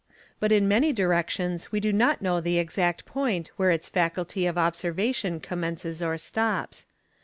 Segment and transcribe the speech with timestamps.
[0.39, 4.57] But in many directions we do not know the exact point where its faculty of
[4.57, 6.87] observation commences or stops.